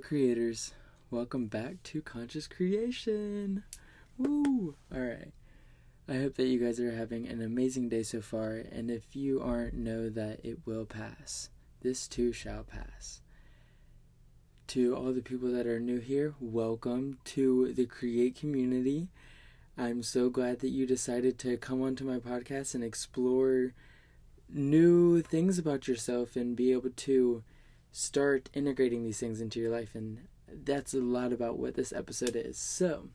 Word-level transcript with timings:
Creators. 0.00 0.72
Welcome 1.10 1.46
back 1.46 1.82
to 1.84 2.02
Conscious 2.02 2.46
Creation. 2.46 3.64
Woo! 4.16 4.74
Alright. 4.94 5.32
I 6.08 6.14
hope 6.14 6.36
that 6.36 6.46
you 6.46 6.58
guys 6.58 6.80
are 6.80 6.92
having 6.92 7.26
an 7.26 7.42
amazing 7.42 7.88
day 7.88 8.02
so 8.02 8.20
far, 8.20 8.52
and 8.52 8.90
if 8.90 9.16
you 9.16 9.40
aren't, 9.40 9.74
know 9.74 10.08
that 10.08 10.40
it 10.44 10.58
will 10.64 10.84
pass. 10.84 11.50
This 11.82 12.08
too 12.08 12.32
shall 12.32 12.64
pass. 12.64 13.20
To 14.68 14.94
all 14.94 15.12
the 15.12 15.22
people 15.22 15.50
that 15.52 15.66
are 15.66 15.80
new 15.80 15.98
here, 15.98 16.34
welcome 16.40 17.18
to 17.26 17.72
the 17.72 17.86
Create 17.86 18.36
community. 18.36 19.08
I'm 19.76 20.02
so 20.02 20.28
glad 20.30 20.60
that 20.60 20.70
you 20.70 20.86
decided 20.86 21.38
to 21.38 21.56
come 21.56 21.82
onto 21.82 22.04
my 22.04 22.18
podcast 22.18 22.74
and 22.74 22.84
explore 22.84 23.72
new 24.48 25.22
things 25.22 25.58
about 25.58 25.88
yourself 25.88 26.36
and 26.36 26.56
be 26.56 26.72
able 26.72 26.90
to 26.90 27.42
start 27.92 28.48
integrating 28.54 29.04
these 29.04 29.18
things 29.18 29.40
into 29.40 29.60
your 29.60 29.70
life. 29.70 29.94
And 29.94 30.28
that's 30.64 30.94
a 30.94 31.00
lot 31.00 31.32
about 31.32 31.58
what 31.58 31.74
this 31.74 31.92
episode 31.92 32.36
is. 32.36 32.58
So, 32.58 33.08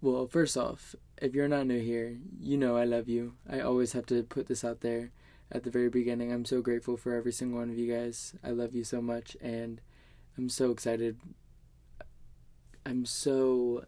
well, 0.00 0.26
first 0.26 0.56
off, 0.56 0.94
if 1.20 1.34
you're 1.34 1.48
not 1.48 1.66
new 1.66 1.80
here, 1.80 2.18
you 2.38 2.56
know 2.56 2.76
I 2.76 2.84
love 2.84 3.08
you. 3.08 3.34
I 3.48 3.60
always 3.60 3.92
have 3.92 4.06
to 4.06 4.22
put 4.22 4.46
this 4.46 4.64
out 4.64 4.80
there 4.80 5.10
at 5.50 5.64
the 5.64 5.70
very 5.70 5.88
beginning. 5.88 6.32
I'm 6.32 6.44
so 6.44 6.60
grateful 6.60 6.96
for 6.96 7.14
every 7.14 7.32
single 7.32 7.58
one 7.58 7.70
of 7.70 7.78
you 7.78 7.92
guys. 7.92 8.34
I 8.44 8.50
love 8.50 8.74
you 8.74 8.84
so 8.84 9.00
much, 9.00 9.36
and 9.40 9.80
I'm 10.36 10.48
so 10.48 10.70
excited. 10.70 11.18
I'm 12.86 13.04
so. 13.04 13.84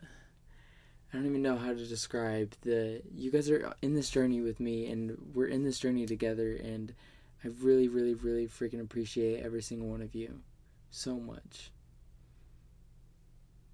I 1.13 1.17
don't 1.17 1.27
even 1.27 1.43
know 1.43 1.57
how 1.57 1.69
to 1.69 1.87
describe 1.87 2.55
the. 2.63 3.03
You 3.15 3.31
guys 3.31 3.51
are 3.51 3.75
in 3.83 3.95
this 3.95 4.11
journey 4.11 4.41
with 4.41 4.59
me, 4.59 4.87
and 4.91 5.17
we're 5.35 5.47
in 5.47 5.65
this 5.65 5.79
journey 5.79 6.07
together, 6.07 6.57
and 6.57 6.95
I 7.45 7.49
really, 7.61 7.89
really, 7.89 8.15
really 8.15 8.47
freaking 8.47 8.81
appreciate 8.81 9.43
every 9.43 9.63
single 9.63 9.89
one 9.89 10.03
of 10.03 10.15
you 10.15 10.41
so 10.91 11.17
much. 11.19 11.71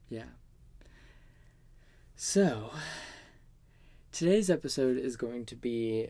Yeah. 0.09 0.31
So, 2.14 2.70
today's 4.12 4.48
episode 4.48 4.97
is 4.97 5.17
going 5.17 5.47
to 5.47 5.56
be 5.56 6.09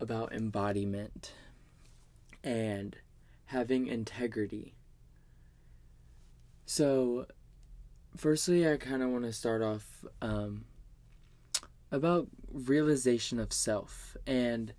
about 0.00 0.32
embodiment 0.32 1.32
and 2.44 2.96
having 3.46 3.88
integrity. 3.88 4.74
So, 6.64 7.26
firstly, 8.16 8.70
I 8.70 8.76
kind 8.76 9.02
of 9.02 9.10
want 9.10 9.24
to 9.24 9.32
start 9.32 9.62
off 9.62 10.04
um, 10.22 10.64
about 11.90 12.28
realization 12.52 13.40
of 13.40 13.52
self 13.52 14.16
and 14.26 14.72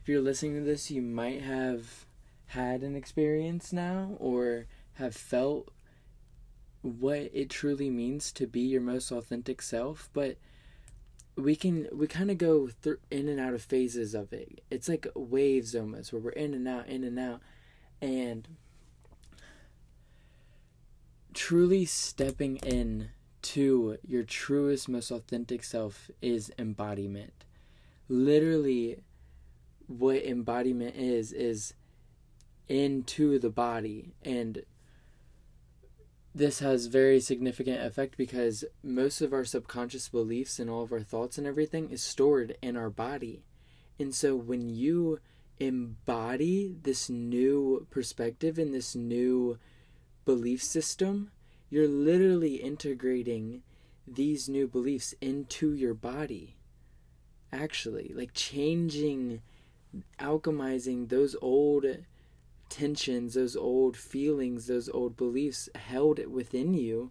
if 0.00 0.08
you're 0.08 0.20
listening 0.20 0.54
to 0.56 0.60
this, 0.62 0.90
you 0.90 1.02
might 1.02 1.42
have 1.42 2.06
had 2.46 2.82
an 2.82 2.96
experience 2.96 3.72
now 3.72 4.16
or 4.18 4.66
have 4.94 5.14
felt 5.14 5.68
what 6.82 7.30
it 7.32 7.50
truly 7.50 7.90
means 7.90 8.32
to 8.32 8.46
be 8.46 8.60
your 8.60 8.80
most 8.80 9.12
authentic 9.12 9.60
self, 9.60 10.08
but 10.12 10.36
we 11.36 11.54
can 11.54 11.86
we 11.92 12.06
kind 12.06 12.30
of 12.30 12.38
go 12.38 12.68
through 12.68 12.98
in 13.10 13.28
and 13.28 13.38
out 13.38 13.54
of 13.54 13.62
phases 13.62 14.14
of 14.14 14.32
it. 14.32 14.62
It's 14.70 14.88
like 14.88 15.06
waves 15.14 15.74
almost 15.76 16.12
where 16.12 16.20
we're 16.20 16.30
in 16.30 16.54
and 16.54 16.66
out, 16.66 16.88
in 16.88 17.04
and 17.04 17.18
out, 17.18 17.40
and 18.00 18.48
truly 21.34 21.84
stepping 21.84 22.56
in 22.56 23.10
to 23.42 23.98
your 24.06 24.22
truest, 24.22 24.88
most 24.88 25.10
authentic 25.10 25.64
self 25.64 26.10
is 26.20 26.52
embodiment. 26.58 27.44
Literally 28.08 29.02
what 29.90 30.24
embodiment 30.24 30.94
is 30.94 31.32
is 31.32 31.74
into 32.68 33.38
the 33.40 33.50
body 33.50 34.14
and 34.22 34.62
this 36.34 36.60
has 36.60 36.86
very 36.86 37.18
significant 37.18 37.84
effect 37.84 38.16
because 38.16 38.64
most 38.84 39.20
of 39.20 39.32
our 39.32 39.44
subconscious 39.44 40.08
beliefs 40.08 40.60
and 40.60 40.70
all 40.70 40.82
of 40.82 40.92
our 40.92 41.00
thoughts 41.00 41.38
and 41.38 41.46
everything 41.46 41.90
is 41.90 42.02
stored 42.02 42.56
in 42.62 42.76
our 42.76 42.90
body. 42.90 43.42
And 43.98 44.14
so 44.14 44.36
when 44.36 44.68
you 44.68 45.18
embody 45.58 46.76
this 46.82 47.10
new 47.10 47.86
perspective 47.90 48.58
and 48.58 48.72
this 48.72 48.94
new 48.94 49.58
belief 50.24 50.62
system, 50.62 51.32
you're 51.68 51.88
literally 51.88 52.56
integrating 52.56 53.62
these 54.06 54.48
new 54.48 54.68
beliefs 54.68 55.14
into 55.20 55.74
your 55.74 55.94
body. 55.94 56.56
Actually, 57.52 58.12
like 58.14 58.32
changing 58.32 59.42
alchemizing 60.18 61.08
those 61.08 61.36
old 61.40 61.84
tensions, 62.68 63.34
those 63.34 63.56
old 63.56 63.96
feelings, 63.96 64.66
those 64.66 64.88
old 64.88 65.16
beliefs 65.16 65.68
held 65.74 66.24
within 66.26 66.74
you 66.74 67.10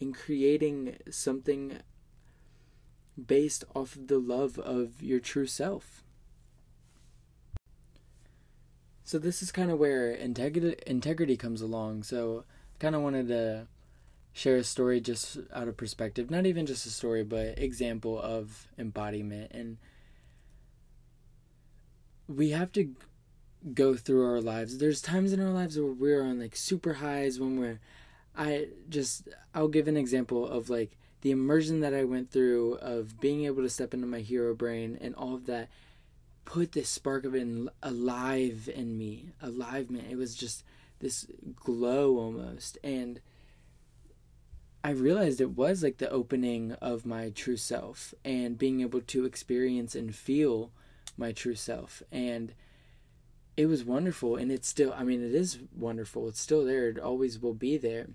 and 0.00 0.14
creating 0.14 0.96
something 1.10 1.78
based 3.26 3.64
off 3.74 3.96
of 3.96 4.08
the 4.08 4.18
love 4.18 4.58
of 4.58 5.02
your 5.02 5.20
true 5.20 5.46
self. 5.46 6.02
So 9.04 9.18
this 9.18 9.40
is 9.40 9.52
kind 9.52 9.70
of 9.70 9.78
where 9.78 10.10
integrity 10.10 10.76
integrity 10.86 11.36
comes 11.36 11.62
along. 11.62 12.02
So 12.02 12.44
I 12.74 12.78
kind 12.80 12.96
of 12.96 13.02
wanted 13.02 13.28
to 13.28 13.68
share 14.32 14.56
a 14.56 14.64
story 14.64 15.00
just 15.00 15.38
out 15.54 15.68
of 15.68 15.76
perspective, 15.76 16.30
not 16.30 16.44
even 16.44 16.66
just 16.66 16.84
a 16.84 16.90
story, 16.90 17.22
but 17.22 17.58
example 17.58 18.20
of 18.20 18.66
embodiment 18.76 19.52
and 19.52 19.78
we 22.28 22.50
have 22.50 22.72
to 22.72 22.94
go 23.74 23.94
through 23.94 24.26
our 24.26 24.40
lives. 24.40 24.78
There's 24.78 25.02
times 25.02 25.32
in 25.32 25.40
our 25.40 25.52
lives 25.52 25.78
where 25.78 25.92
we're 25.92 26.22
on 26.22 26.40
like 26.40 26.56
super 26.56 26.94
highs 26.94 27.40
when 27.40 27.58
we're 27.58 27.80
I 28.36 28.68
just 28.88 29.28
I'll 29.54 29.68
give 29.68 29.88
an 29.88 29.96
example 29.96 30.46
of 30.46 30.68
like 30.68 30.96
the 31.22 31.30
immersion 31.30 31.80
that 31.80 31.94
I 31.94 32.04
went 32.04 32.30
through 32.30 32.74
of 32.74 33.20
being 33.20 33.44
able 33.44 33.62
to 33.62 33.70
step 33.70 33.94
into 33.94 34.06
my 34.06 34.20
hero 34.20 34.54
brain 34.54 34.98
and 35.00 35.14
all 35.14 35.34
of 35.34 35.46
that 35.46 35.68
put 36.44 36.72
this 36.72 36.88
spark 36.88 37.24
of 37.24 37.34
it 37.34 37.48
alive 37.82 38.68
in 38.72 38.96
me. 38.96 39.30
Alive 39.40 39.90
man. 39.90 40.04
It 40.10 40.16
was 40.16 40.34
just 40.34 40.64
this 41.00 41.26
glow 41.56 42.18
almost 42.18 42.78
and 42.84 43.20
I 44.84 44.90
realized 44.90 45.40
it 45.40 45.56
was 45.56 45.82
like 45.82 45.98
the 45.98 46.10
opening 46.10 46.72
of 46.74 47.04
my 47.04 47.30
true 47.30 47.56
self 47.56 48.14
and 48.24 48.56
being 48.56 48.82
able 48.82 49.00
to 49.00 49.24
experience 49.24 49.96
and 49.96 50.14
feel 50.14 50.70
my 51.16 51.32
true 51.32 51.54
self. 51.54 52.02
And 52.10 52.54
it 53.56 53.66
was 53.66 53.84
wonderful 53.84 54.36
and 54.36 54.52
it's 54.52 54.68
still 54.68 54.92
i 54.96 55.02
mean 55.02 55.22
it 55.22 55.34
is 55.34 55.58
wonderful. 55.76 56.28
It's 56.28 56.40
still 56.40 56.64
there. 56.64 56.88
It 56.88 56.98
always 56.98 57.40
will 57.40 57.54
be 57.54 57.76
there. 57.76 58.08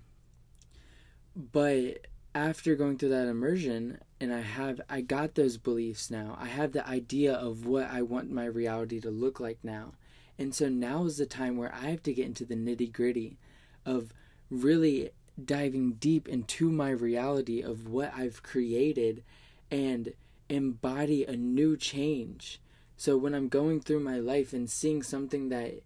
But 1.34 2.06
after 2.34 2.74
going 2.76 2.96
through 2.96 3.10
that 3.10 3.28
immersion 3.28 3.98
and 4.20 4.32
i 4.32 4.40
have 4.40 4.80
i 4.88 5.00
got 5.00 5.34
those 5.34 5.56
beliefs 5.56 6.10
now. 6.10 6.36
I 6.40 6.46
have 6.46 6.72
the 6.72 6.86
idea 6.88 7.34
of 7.34 7.66
what 7.66 7.90
i 7.90 8.02
want 8.02 8.30
my 8.30 8.46
reality 8.46 9.00
to 9.00 9.10
look 9.10 9.40
like 9.40 9.58
now. 9.62 9.92
And 10.38 10.54
so 10.54 10.68
now 10.68 11.04
is 11.04 11.18
the 11.18 11.26
time 11.26 11.56
where 11.56 11.74
i 11.74 11.90
have 11.90 12.02
to 12.04 12.14
get 12.14 12.26
into 12.26 12.44
the 12.44 12.54
nitty 12.54 12.92
gritty 12.92 13.38
of 13.84 14.12
really 14.50 15.10
diving 15.42 15.92
deep 15.94 16.28
into 16.28 16.70
my 16.70 16.90
reality 16.90 17.62
of 17.62 17.88
what 17.88 18.12
i've 18.14 18.42
created 18.42 19.24
and 19.70 20.12
embody 20.48 21.24
a 21.24 21.36
new 21.36 21.76
change 21.76 22.60
so 22.96 23.16
when 23.16 23.34
I'm 23.34 23.48
going 23.48 23.80
through 23.80 24.00
my 24.00 24.18
life 24.18 24.52
and 24.52 24.70
seeing 24.70 25.02
something 25.02 25.48
that 25.48 25.82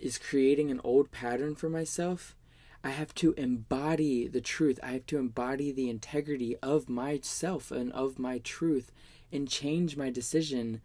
is 0.00 0.18
creating 0.18 0.70
an 0.70 0.80
old 0.84 1.10
pattern 1.10 1.54
for 1.54 1.68
myself, 1.68 2.36
I 2.84 2.90
have 2.90 3.14
to 3.16 3.32
embody 3.34 4.26
the 4.26 4.40
truth. 4.40 4.80
I 4.82 4.92
have 4.92 5.06
to 5.06 5.18
embody 5.18 5.70
the 5.70 5.88
integrity 5.88 6.56
of 6.62 6.88
myself 6.88 7.70
and 7.70 7.92
of 7.92 8.18
my 8.18 8.38
truth 8.38 8.90
and 9.32 9.48
change 9.48 9.96
my 9.96 10.10
decision 10.10 10.80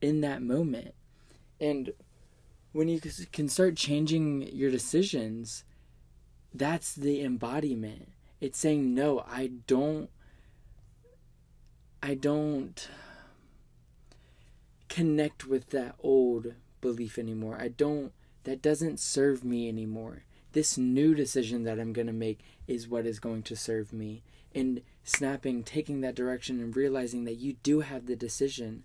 in 0.00 0.20
that 0.20 0.42
moment. 0.42 0.94
And 1.58 1.92
when 2.72 2.88
you 2.88 3.00
can 3.00 3.48
start 3.48 3.76
changing 3.76 4.42
your 4.54 4.70
decisions, 4.70 5.64
that's 6.52 6.94
the 6.94 7.22
embodiment. 7.22 8.12
It's 8.40 8.58
saying, 8.58 8.94
no, 8.94 9.24
I 9.26 9.50
don't, 9.66 10.10
I 12.02 12.14
don't 12.14 12.88
connect 14.90 15.46
with 15.46 15.70
that 15.70 15.94
old 16.02 16.52
belief 16.82 17.18
anymore. 17.18 17.56
I 17.58 17.68
don't, 17.68 18.12
that 18.44 18.60
doesn't 18.60 19.00
serve 19.00 19.42
me 19.42 19.68
anymore. 19.68 20.24
This 20.52 20.76
new 20.76 21.14
decision 21.14 21.62
that 21.62 21.78
I'm 21.78 21.94
going 21.94 22.08
to 22.08 22.12
make 22.12 22.40
is 22.66 22.88
what 22.88 23.06
is 23.06 23.20
going 23.20 23.44
to 23.44 23.56
serve 23.56 23.92
me. 23.92 24.22
And 24.52 24.82
snapping, 25.04 25.62
taking 25.62 26.00
that 26.00 26.16
direction, 26.16 26.60
and 26.60 26.76
realizing 26.76 27.24
that 27.24 27.36
you 27.36 27.54
do 27.62 27.80
have 27.80 28.06
the 28.06 28.16
decision 28.16 28.82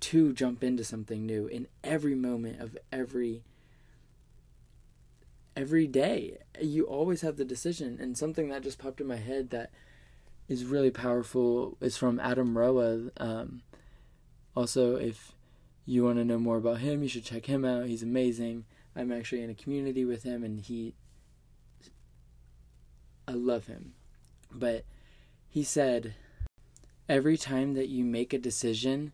to 0.00 0.32
jump 0.32 0.64
into 0.64 0.82
something 0.82 1.24
new 1.24 1.46
in 1.46 1.68
every 1.84 2.16
moment 2.16 2.60
of 2.60 2.76
every 2.90 3.44
every 5.54 5.86
day 5.86 6.38
you 6.60 6.84
always 6.84 7.20
have 7.20 7.36
the 7.36 7.44
decision 7.44 7.98
and 8.00 8.18
something 8.18 8.48
that 8.48 8.62
just 8.62 8.78
popped 8.78 9.00
in 9.00 9.06
my 9.06 9.16
head 9.16 9.50
that 9.50 9.70
is 10.48 10.64
really 10.64 10.90
powerful 10.90 11.76
is 11.80 11.96
from 11.96 12.18
adam 12.18 12.58
roa 12.58 13.10
um, 13.18 13.62
also, 14.54 14.96
if 14.96 15.32
you 15.86 16.04
want 16.04 16.18
to 16.18 16.24
know 16.24 16.38
more 16.38 16.58
about 16.58 16.78
him, 16.78 17.02
you 17.02 17.08
should 17.08 17.24
check 17.24 17.46
him 17.46 17.64
out. 17.64 17.86
He's 17.86 18.02
amazing. 18.02 18.64
I'm 18.94 19.10
actually 19.10 19.42
in 19.42 19.50
a 19.50 19.54
community 19.54 20.04
with 20.04 20.22
him, 20.22 20.44
and 20.44 20.60
he, 20.60 20.94
I 23.26 23.32
love 23.32 23.66
him. 23.66 23.94
But 24.50 24.84
he 25.48 25.62
said, 25.62 26.14
every 27.08 27.36
time 27.36 27.74
that 27.74 27.88
you 27.88 28.04
make 28.04 28.32
a 28.32 28.38
decision, 28.38 29.12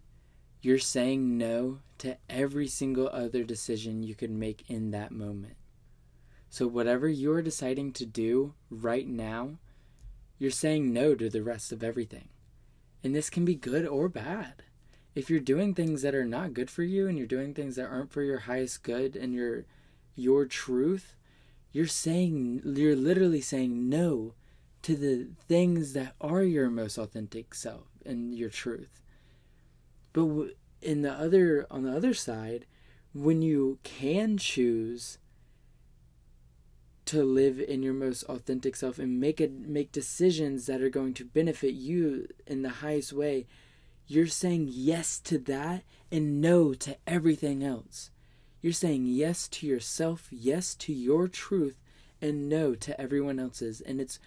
you're 0.60 0.78
saying 0.78 1.38
no 1.38 1.78
to 1.98 2.16
every 2.28 2.66
single 2.66 3.08
other 3.08 3.44
decision 3.44 4.02
you 4.02 4.14
could 4.14 4.30
make 4.30 4.64
in 4.68 4.90
that 4.90 5.12
moment. 5.12 5.56
So, 6.50 6.66
whatever 6.66 7.08
you're 7.08 7.42
deciding 7.42 7.92
to 7.92 8.06
do 8.06 8.54
right 8.70 9.06
now, 9.06 9.58
you're 10.38 10.50
saying 10.50 10.92
no 10.92 11.14
to 11.14 11.28
the 11.28 11.42
rest 11.42 11.72
of 11.72 11.84
everything. 11.84 12.28
And 13.04 13.14
this 13.14 13.30
can 13.30 13.44
be 13.44 13.54
good 13.54 13.86
or 13.86 14.08
bad. 14.08 14.64
If 15.14 15.28
you're 15.30 15.40
doing 15.40 15.74
things 15.74 16.02
that 16.02 16.14
are 16.14 16.24
not 16.24 16.54
good 16.54 16.70
for 16.70 16.82
you 16.82 17.08
and 17.08 17.18
you're 17.18 17.26
doing 17.26 17.54
things 17.54 17.76
that 17.76 17.86
aren't 17.88 18.12
for 18.12 18.22
your 18.22 18.40
highest 18.40 18.82
good 18.82 19.16
and 19.16 19.34
your 19.34 19.64
your 20.14 20.46
truth, 20.46 21.14
you're 21.72 21.86
saying 21.86 22.62
you're 22.64 22.96
literally 22.96 23.40
saying 23.40 23.88
no 23.88 24.34
to 24.82 24.96
the 24.96 25.28
things 25.46 25.92
that 25.92 26.14
are 26.20 26.42
your 26.42 26.70
most 26.70 26.98
authentic 26.98 27.54
self 27.54 27.86
and 28.04 28.34
your 28.34 28.50
truth. 28.50 29.02
But 30.12 30.54
in 30.80 31.02
the 31.02 31.12
other 31.12 31.66
on 31.70 31.82
the 31.82 31.96
other 31.96 32.14
side, 32.14 32.66
when 33.12 33.42
you 33.42 33.78
can 33.82 34.38
choose 34.38 35.18
to 37.06 37.24
live 37.24 37.58
in 37.58 37.82
your 37.82 37.94
most 37.94 38.22
authentic 38.24 38.76
self 38.76 38.98
and 38.98 39.18
make 39.18 39.40
it 39.40 39.52
make 39.52 39.90
decisions 39.90 40.66
that 40.66 40.82
are 40.82 40.90
going 40.90 41.14
to 41.14 41.24
benefit 41.24 41.72
you 41.72 42.28
in 42.46 42.62
the 42.62 42.68
highest 42.68 43.12
way 43.12 43.46
you're 44.08 44.26
saying 44.26 44.68
yes 44.70 45.20
to 45.20 45.38
that 45.38 45.84
and 46.10 46.40
no 46.40 46.72
to 46.72 46.96
everything 47.06 47.62
else. 47.62 48.10
You're 48.62 48.72
saying 48.72 49.04
yes 49.06 49.46
to 49.48 49.66
yourself 49.66 50.28
yes 50.30 50.74
to 50.76 50.92
your 50.92 51.28
truth 51.28 51.76
and 52.20 52.48
no 52.48 52.74
to 52.74 52.98
everyone 53.00 53.38
else's. 53.38 53.82
And 53.82 54.00
it's 54.00 54.18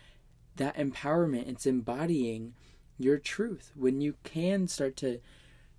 that 0.56 0.78
empowerment 0.78 1.50
it's 1.50 1.66
embodying 1.66 2.54
your 3.00 3.18
truth 3.18 3.72
when 3.76 4.02
you 4.02 4.14
can 4.24 4.68
start 4.68 4.96
to 4.98 5.20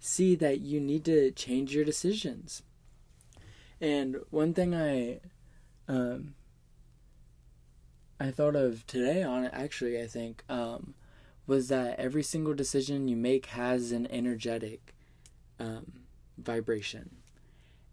see 0.01 0.35
that 0.35 0.61
you 0.61 0.81
need 0.81 1.05
to 1.05 1.31
change 1.31 1.73
your 1.73 1.85
decisions. 1.85 2.63
And 3.81 4.17
one 4.31 4.53
thing 4.53 4.75
i 4.75 5.21
um, 5.89 6.35
I 8.19 8.31
thought 8.33 8.57
of 8.57 8.85
today 8.89 9.23
on 9.23 9.45
it 9.45 9.53
actually 9.55 10.03
I 10.03 10.09
think 10.09 10.43
um, 10.49 10.95
was 11.47 11.69
that 11.69 11.99
every 11.99 12.23
single 12.23 12.55
decision 12.55 13.09
you 13.09 13.17
make 13.17 13.47
has 13.47 13.93
an 13.93 14.07
energetic 14.11 14.95
um, 15.59 15.93
vibration. 16.39 17.17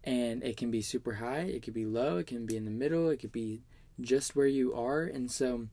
And 0.02 0.42
it 0.42 0.56
can 0.56 0.70
be 0.70 0.80
super 0.80 1.14
high 1.14 1.40
it 1.40 1.62
could 1.62 1.74
be 1.74 1.84
low 1.84 2.16
it 2.18 2.26
can 2.26 2.46
be 2.46 2.56
in 2.56 2.64
the 2.64 2.70
middle 2.70 3.10
it 3.10 3.18
could 3.18 3.32
be 3.32 3.62
just 4.00 4.34
where 4.34 4.46
you 4.46 4.74
are. 4.74 5.02
And 5.02 5.30
so 5.30 5.66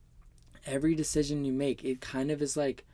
every 0.66 0.96
decision 0.96 1.46
you 1.46 1.54
make 1.54 1.84
it 1.84 2.02
kind 2.02 2.30
of 2.30 2.42
is 2.42 2.58
like 2.58 2.86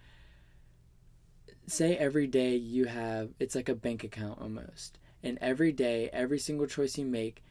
say 1.65 1.95
every 1.95 2.27
day 2.27 2.55
you 2.55 2.85
have 2.85 3.29
it's 3.39 3.55
like 3.55 3.69
a 3.69 3.75
bank 3.75 4.03
account 4.03 4.39
almost. 4.39 4.99
And 5.23 5.37
every 5.41 5.71
day 5.71 6.09
every 6.13 6.39
single 6.39 6.67
choice 6.67 6.97
you 6.97 7.05
make 7.05 7.43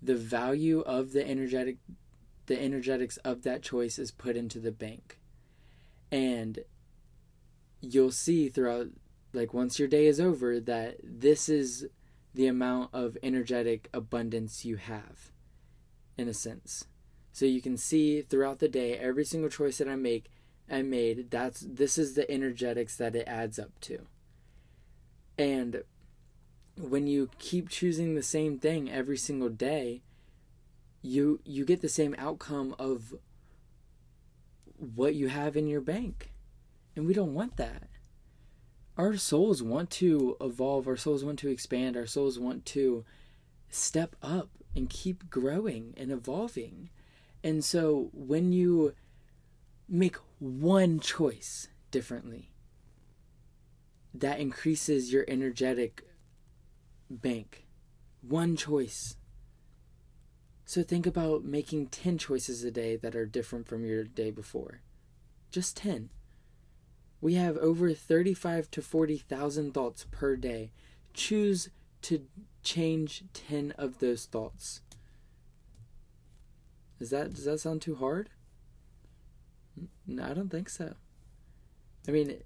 the 0.00 0.14
value 0.14 0.80
of 0.80 1.12
the 1.12 1.28
energetic 1.28 1.76
the 2.46 2.60
energetics 2.60 3.16
of 3.18 3.42
that 3.42 3.62
choice 3.62 3.98
is 3.98 4.10
put 4.10 4.36
into 4.36 4.60
the 4.60 4.72
bank. 4.72 5.18
And 6.10 6.60
you'll 7.80 8.10
see 8.10 8.48
throughout, 8.48 8.88
like, 9.32 9.54
once 9.54 9.78
your 9.78 9.88
day 9.88 10.06
is 10.06 10.20
over, 10.20 10.60
that 10.60 10.96
this 11.02 11.48
is 11.48 11.86
the 12.34 12.46
amount 12.46 12.90
of 12.92 13.16
energetic 13.22 13.88
abundance 13.94 14.64
you 14.64 14.76
have, 14.76 15.32
in 16.18 16.28
a 16.28 16.34
sense. 16.34 16.86
So 17.32 17.44
you 17.44 17.60
can 17.60 17.76
see 17.76 18.22
throughout 18.22 18.58
the 18.58 18.68
day, 18.68 18.96
every 18.96 19.24
single 19.24 19.50
choice 19.50 19.78
that 19.78 19.88
I 19.88 19.96
make, 19.96 20.30
I 20.70 20.82
made, 20.82 21.30
that's 21.30 21.60
this 21.60 21.98
is 21.98 22.14
the 22.14 22.30
energetics 22.30 22.96
that 22.96 23.14
it 23.14 23.28
adds 23.28 23.58
up 23.58 23.78
to. 23.82 24.06
And 25.38 25.82
when 26.78 27.06
you 27.06 27.30
keep 27.38 27.68
choosing 27.68 28.14
the 28.14 28.22
same 28.22 28.58
thing 28.58 28.90
every 28.90 29.16
single 29.16 29.48
day, 29.48 30.02
you 31.02 31.40
you 31.44 31.64
get 31.64 31.82
the 31.82 31.88
same 31.88 32.14
outcome 32.18 32.74
of 32.78 33.14
what 34.78 35.14
you 35.14 35.28
have 35.28 35.56
in 35.56 35.66
your 35.66 35.80
bank. 35.80 36.32
And 36.96 37.06
we 37.06 37.14
don't 37.14 37.34
want 37.34 37.56
that. 37.58 37.84
Our 38.96 39.16
souls 39.16 39.62
want 39.62 39.90
to 39.90 40.36
evolve, 40.40 40.88
our 40.88 40.96
souls 40.96 41.22
want 41.22 41.38
to 41.40 41.50
expand, 41.50 41.96
our 41.96 42.06
souls 42.06 42.38
want 42.38 42.64
to 42.66 43.04
step 43.68 44.16
up 44.22 44.48
and 44.74 44.88
keep 44.88 45.28
growing 45.28 45.92
and 45.98 46.10
evolving. 46.10 46.88
And 47.44 47.62
so 47.62 48.08
when 48.12 48.52
you 48.52 48.94
make 49.88 50.16
one 50.38 50.98
choice 50.98 51.68
differently, 51.90 52.50
that 54.14 54.40
increases 54.40 55.12
your 55.12 55.26
energetic 55.28 56.08
bank. 57.10 57.66
One 58.22 58.56
choice 58.56 59.16
so 60.68 60.82
think 60.82 61.06
about 61.06 61.44
making 61.44 61.86
10 61.86 62.18
choices 62.18 62.64
a 62.64 62.72
day 62.72 62.96
that 62.96 63.14
are 63.14 63.24
different 63.24 63.68
from 63.68 63.84
your 63.84 64.02
day 64.02 64.32
before. 64.32 64.80
Just 65.52 65.76
10. 65.76 66.10
We 67.20 67.34
have 67.34 67.56
over 67.58 67.92
35 67.92 68.70
to 68.72 68.82
40,000 68.82 69.72
thoughts 69.72 70.06
per 70.10 70.36
day. 70.36 70.72
Choose 71.14 71.70
to 72.02 72.26
change 72.62 73.24
10 73.32 73.72
of 73.78 73.98
those 73.98 74.26
thoughts. 74.26 74.82
Is 76.98 77.10
that 77.10 77.34
does 77.34 77.44
that 77.44 77.60
sound 77.60 77.82
too 77.82 77.96
hard? 77.96 78.30
No, 80.06 80.24
I 80.24 80.34
don't 80.34 80.50
think 80.50 80.68
so. 80.68 80.94
I 82.08 82.10
mean, 82.10 82.38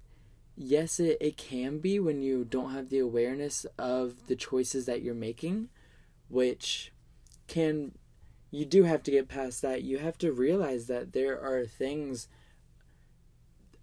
yes, 0.57 0.99
it, 0.99 1.17
it 1.21 1.37
can 1.37 1.79
be 1.79 1.99
when 1.99 2.21
you 2.21 2.43
don't 2.43 2.71
have 2.71 2.89
the 2.89 2.99
awareness 2.99 3.65
of 3.77 4.27
the 4.27 4.35
choices 4.35 4.85
that 4.85 5.01
you're 5.01 5.13
making, 5.13 5.69
which 6.27 6.91
can 7.47 7.93
you 8.49 8.65
do 8.65 8.83
have 8.83 9.03
to 9.03 9.11
get 9.11 9.29
past 9.29 9.61
that. 9.61 9.83
You 9.83 9.99
have 9.99 10.17
to 10.19 10.33
realize 10.33 10.87
that 10.87 11.13
there 11.13 11.39
are 11.39 11.65
things 11.65 12.27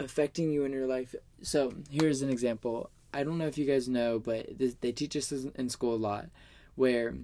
affecting 0.01 0.51
you 0.51 0.65
in 0.65 0.73
your 0.73 0.87
life. 0.87 1.15
So, 1.43 1.75
here's 1.91 2.23
an 2.23 2.31
example. 2.31 2.91
I 3.13 3.25
don't 3.25 3.39
know 3.39 3.47
if 3.47 3.59
you 3.59 3.65
guys 3.65 3.89
know, 3.89 4.19
but 4.19 4.59
this, 4.59 4.77
they 4.81 4.93
teach 4.93 5.17
us 5.17 5.33
in 5.33 5.69
school 5.69 5.95
a 5.95 5.97
lot 5.97 6.27
where 6.75 7.15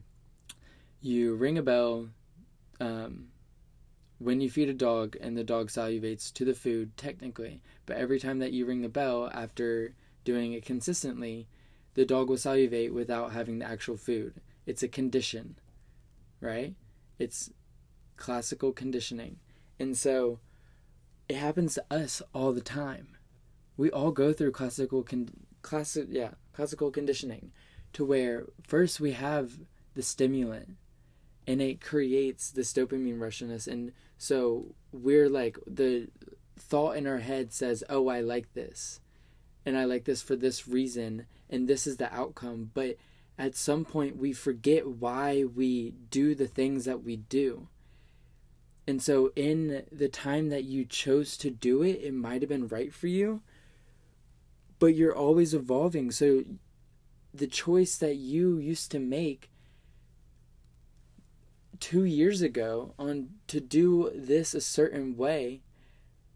you 1.01 1.35
ring 1.35 1.59
a 1.59 1.63
bell 1.63 2.09
um, 2.81 3.29
when 4.19 4.41
you 4.41 4.51
feed 4.51 4.69
a 4.69 4.75
dog 4.75 5.17
and 5.21 5.37
the 5.37 5.45
dog 5.45 5.69
salivates 5.69 6.33
to 6.33 6.45
the 6.45 6.55
food, 6.55 6.97
technically. 6.97 7.61
But 7.87 7.99
every 7.99 8.19
time 8.19 8.39
that 8.39 8.53
you 8.53 8.67
ring 8.67 8.83
the 8.83 8.89
bell 8.89 9.31
after 9.33 9.95
doing 10.25 10.55
it 10.55 10.65
consistently, 10.65 11.47
the 11.95 12.05
dog 12.05 12.29
will 12.29 12.39
salivate 12.39 12.93
without 12.93 13.33
having 13.33 13.59
the 13.59 13.67
actual 13.67 13.97
food. 13.97 14.41
It's 14.67 14.83
a 14.83 14.89
condition, 14.89 15.57
right? 16.41 16.75
It's 17.19 17.51
classical 18.17 18.73
conditioning. 18.73 19.37
And 19.79 19.97
so 19.97 20.41
it 21.29 21.37
happens 21.37 21.75
to 21.75 21.85
us 21.91 22.23
all 22.33 22.53
the 22.53 22.61
time. 22.61 23.09
We 23.77 23.91
all 23.91 24.11
go 24.11 24.33
through 24.33 24.53
classical 24.53 25.03
con- 25.03 25.31
classic 25.63 26.07
yeah, 26.11 26.33
classical 26.53 26.91
conditioning 26.91 27.53
to 27.93 28.05
where 28.05 28.47
first 28.63 29.01
we 29.01 29.13
have 29.13 29.53
the 29.95 30.03
stimulant 30.03 30.77
and 31.47 31.61
it 31.61 31.81
creates 31.81 32.51
this 32.51 32.73
dopamine 32.73 33.21
rush 33.21 33.43
in 33.43 33.51
us 33.51 33.67
and 33.67 33.93
so 34.19 34.75
we're 34.93 35.29
like 35.29 35.59
the 35.67 36.09
thought 36.57 36.97
in 36.97 37.07
our 37.07 37.19
head 37.19 37.53
says, 37.53 37.83
"Oh, 37.89 38.09
I 38.09 38.21
like 38.21 38.53
this." 38.55 39.01
And 39.67 39.77
I 39.77 39.85
like 39.85 40.05
this 40.05 40.23
for 40.23 40.37
this 40.37 40.69
reason 40.69 41.27
and 41.49 41.67
this 41.67 41.87
is 41.87 41.97
the 41.97 42.13
outcome, 42.15 42.71
but 42.75 42.97
at 43.39 43.57
some 43.57 43.85
point 43.85 44.17
we 44.17 44.33
forget 44.33 44.87
why 44.87 45.45
we 45.45 45.93
do 46.11 46.35
the 46.35 46.47
things 46.47 46.85
that 46.85 47.03
we 47.03 47.17
do. 47.17 47.69
And 48.87 49.03
so, 49.03 49.33
in 49.35 49.85
the 49.91 50.09
time 50.09 50.51
that 50.51 50.65
you 50.65 50.85
chose 50.85 51.37
to 51.39 51.51
do 51.51 51.83
it, 51.83 52.03
it 52.03 52.13
might 52.13 52.43
have 52.43 52.51
been 52.51 52.69
right 52.69 52.93
for 52.93 53.07
you, 53.07 53.41
but 54.79 54.95
you're 54.95 55.17
always 55.17 55.55
evolving. 55.55 56.11
So, 56.11 56.45
the 57.33 57.47
choice 57.47 57.97
that 57.97 58.17
you 58.17 58.59
used 58.59 58.91
to 58.91 58.99
make 58.99 59.51
two 61.81 62.05
years 62.05 62.43
ago 62.43 62.95
on 62.99 63.31
to 63.47 63.61
do 63.61 64.11
this 64.15 64.55
a 64.55 64.61
certain 64.61 65.17
way 65.17 65.63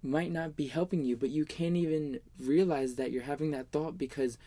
might 0.02 0.32
not 0.32 0.56
be 0.56 0.68
helping 0.68 1.04
you, 1.04 1.16
but 1.16 1.30
you 1.30 1.44
can't 1.44 1.76
even 1.76 2.20
realize 2.38 2.94
that 2.94 3.12
you're 3.12 3.22
having 3.22 3.50
that 3.50 3.70
thought 3.70 3.98
because 3.98 4.38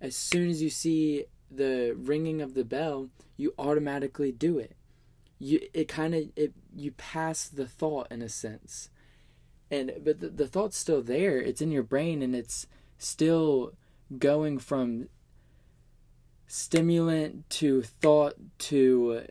as 0.00 0.16
soon 0.16 0.48
as 0.48 0.62
you 0.62 0.70
see 0.70 1.24
the 1.50 1.94
ringing 1.98 2.40
of 2.40 2.54
the 2.54 2.64
bell, 2.64 3.08
you 3.36 3.52
automatically 3.58 4.32
do 4.32 4.58
it. 4.58 4.76
You 5.40 5.60
it 5.74 5.88
kind 5.88 6.14
of 6.14 6.24
it 6.36 6.52
you 6.76 6.92
pass 6.92 7.48
the 7.48 7.66
thought 7.66 8.06
in 8.12 8.22
a 8.22 8.28
sense. 8.28 8.90
And 9.70 9.92
but 10.04 10.20
the, 10.20 10.28
the 10.28 10.46
thought's 10.46 10.76
still 10.76 11.02
there. 11.02 11.40
It's 11.40 11.62
in 11.62 11.72
your 11.72 11.82
brain 11.82 12.22
and 12.22 12.36
it's 12.36 12.66
still 12.98 13.72
going 14.18 14.58
from 14.58 15.08
stimulant 16.46 17.48
to 17.48 17.80
thought 17.82 18.34
to 18.58 19.22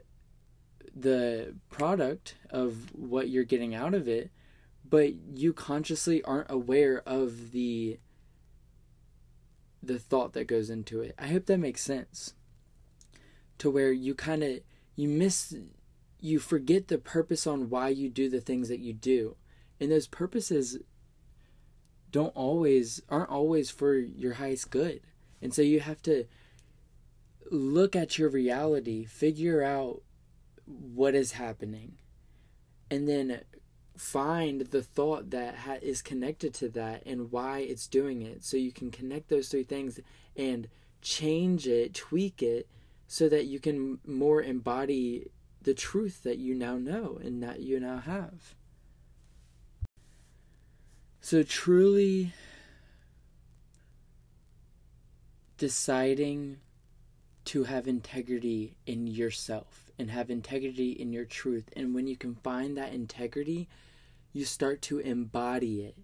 the 0.95 1.55
product 1.69 2.35
of 2.49 2.93
what 2.93 3.29
you're 3.29 3.43
getting 3.43 3.75
out 3.75 3.93
of 3.93 4.07
it, 4.07 4.31
but 4.87 5.13
you 5.35 5.53
consciously 5.53 6.23
aren't 6.23 6.49
aware 6.49 7.03
of 7.05 7.51
the 7.51 7.99
the 9.81 9.99
thought 9.99 10.33
that 10.33 10.45
goes 10.45 10.69
into 10.69 11.01
it. 11.01 11.15
I 11.17 11.27
hope 11.27 11.45
that 11.45 11.57
makes 11.57 11.81
sense. 11.81 12.33
To 13.59 13.69
where 13.69 13.91
you 13.91 14.15
kind 14.15 14.43
of 14.43 14.59
you 14.95 15.07
miss 15.07 15.53
you 16.19 16.39
forget 16.39 16.87
the 16.87 16.97
purpose 16.97 17.47
on 17.47 17.69
why 17.69 17.89
you 17.89 18.09
do 18.09 18.29
the 18.29 18.41
things 18.41 18.67
that 18.69 18.79
you 18.79 18.93
do. 18.93 19.35
And 19.79 19.91
those 19.91 20.07
purposes 20.07 20.77
don't 22.11 22.35
always 22.35 23.01
aren't 23.09 23.29
always 23.29 23.69
for 23.69 23.95
your 23.95 24.33
highest 24.33 24.71
good. 24.71 25.01
And 25.41 25.53
so 25.53 25.61
you 25.61 25.79
have 25.79 26.01
to 26.03 26.25
look 27.49 27.95
at 27.95 28.17
your 28.17 28.29
reality, 28.29 29.05
figure 29.05 29.63
out 29.63 30.01
what 30.65 31.15
is 31.15 31.33
happening, 31.33 31.93
and 32.91 33.07
then 33.07 33.41
find 33.97 34.61
the 34.61 34.81
thought 34.81 35.29
that 35.31 35.55
ha- 35.55 35.77
is 35.81 36.01
connected 36.01 36.53
to 36.55 36.69
that 36.69 37.03
and 37.05 37.31
why 37.31 37.59
it's 37.59 37.87
doing 37.87 38.21
it. 38.21 38.43
So 38.43 38.57
you 38.57 38.71
can 38.71 38.91
connect 38.91 39.29
those 39.29 39.49
three 39.49 39.63
things 39.63 39.99
and 40.35 40.67
change 41.01 41.67
it, 41.67 41.93
tweak 41.93 42.41
it, 42.41 42.67
so 43.07 43.27
that 43.29 43.45
you 43.45 43.59
can 43.59 43.99
more 44.05 44.41
embody 44.41 45.31
the 45.61 45.73
truth 45.73 46.23
that 46.23 46.37
you 46.37 46.55
now 46.55 46.77
know 46.77 47.19
and 47.21 47.43
that 47.43 47.59
you 47.59 47.79
now 47.79 47.99
have. 47.99 48.55
So, 51.21 51.43
truly 51.43 52.33
deciding 55.57 56.57
to 57.45 57.65
have 57.65 57.87
integrity 57.87 58.75
in 58.85 59.07
yourself 59.07 59.91
and 59.99 60.11
have 60.11 60.29
integrity 60.29 60.91
in 60.91 61.11
your 61.11 61.25
truth. 61.25 61.69
And 61.75 61.93
when 61.93 62.07
you 62.07 62.15
can 62.15 62.35
find 62.35 62.77
that 62.77 62.93
integrity, 62.93 63.67
you 64.31 64.45
start 64.45 64.81
to 64.83 64.99
embody 64.99 65.81
it 65.81 65.97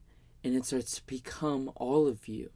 and 0.43 0.55
it 0.55 0.65
starts 0.65 0.95
to 0.95 1.05
become 1.05 1.71
all 1.75 2.07
of 2.07 2.27
you. 2.27 2.49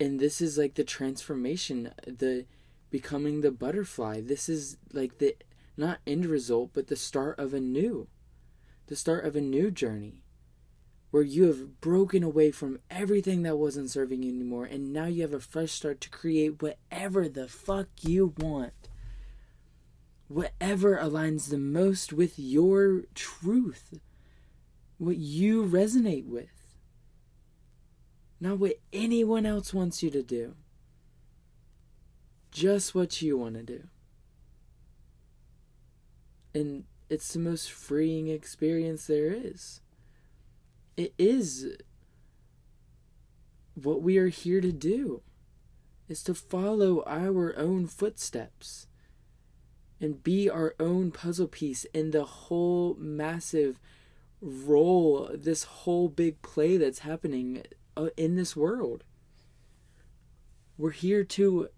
And 0.00 0.18
this 0.18 0.40
is 0.40 0.58
like 0.58 0.74
the 0.74 0.84
transformation, 0.84 1.92
the 2.06 2.46
becoming 2.90 3.40
the 3.40 3.50
butterfly. 3.50 4.20
This 4.20 4.48
is 4.48 4.76
like 4.92 5.18
the 5.18 5.36
not 5.76 5.98
end 6.06 6.26
result, 6.26 6.70
but 6.74 6.88
the 6.88 6.96
start 6.96 7.38
of 7.38 7.54
a 7.54 7.60
new, 7.60 8.08
the 8.86 8.96
start 8.96 9.24
of 9.24 9.36
a 9.36 9.40
new 9.40 9.70
journey 9.70 10.22
where 11.10 11.22
you 11.22 11.44
have 11.44 11.80
broken 11.80 12.22
away 12.22 12.50
from 12.50 12.78
everything 12.90 13.42
that 13.42 13.56
wasn't 13.56 13.90
serving 13.90 14.22
you 14.22 14.32
anymore 14.32 14.64
and 14.64 14.92
now 14.92 15.06
you 15.06 15.22
have 15.22 15.34
a 15.34 15.40
fresh 15.40 15.72
start 15.72 16.00
to 16.00 16.10
create 16.10 16.62
whatever 16.62 17.28
the 17.28 17.48
fuck 17.48 17.88
you 18.02 18.32
want. 18.38 18.72
Whatever 20.28 20.96
aligns 20.96 21.50
the 21.50 21.58
most 21.58 22.12
with 22.12 22.38
your 22.38 23.02
truth, 23.16 23.98
what 24.98 25.16
you 25.16 25.64
resonate 25.64 26.26
with, 26.26 26.76
not 28.40 28.60
what 28.60 28.78
anyone 28.92 29.44
else 29.44 29.74
wants 29.74 30.04
you 30.04 30.10
to 30.10 30.22
do, 30.22 30.54
just 32.50 32.94
what 32.94 33.22
you 33.22 33.38
want 33.38 33.54
to 33.54 33.62
do. 33.62 33.84
And 36.54 36.84
it's 37.08 37.32
the 37.32 37.38
most 37.38 37.70
freeing 37.70 38.28
experience 38.28 39.06
there 39.06 39.32
is 39.32 39.80
it 40.96 41.12
is 41.18 41.76
what 43.74 44.02
we 44.02 44.16
are 44.18 44.28
here 44.28 44.60
to 44.60 44.72
do 44.72 45.22
is 46.08 46.22
to 46.22 46.34
follow 46.34 47.02
our 47.06 47.56
own 47.56 47.86
footsteps 47.86 48.86
and 50.00 50.22
be 50.22 50.48
our 50.48 50.74
own 50.78 51.10
puzzle 51.10 51.46
piece 51.46 51.84
in 51.92 52.10
the 52.10 52.24
whole 52.24 52.94
massive 52.98 53.80
role 54.40 55.30
this 55.34 55.64
whole 55.64 56.08
big 56.08 56.40
play 56.42 56.76
that's 56.76 57.00
happening 57.00 57.62
uh, 57.96 58.08
in 58.16 58.36
this 58.36 58.56
world 58.56 59.04
we're 60.78 60.90
here 60.90 61.24
to 61.24 61.68